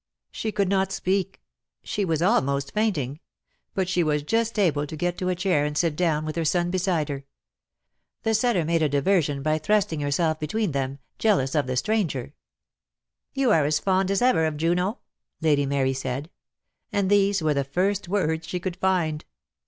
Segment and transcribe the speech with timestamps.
[0.31, 1.43] She could not speak.
[1.83, 3.19] She was almost fainting;
[3.75, 6.43] but she was just able to get to a chair and sit dovra, with her
[6.43, 7.25] son beside her.
[8.23, 12.33] The setter made a diver sion, by thrusting herself between them, jealous of the stranger.
[13.35, 14.97] "You are as fond as ever of Juno?"
[15.39, 16.31] Lady Mary said,
[16.91, 19.23] and these were the first words she could find.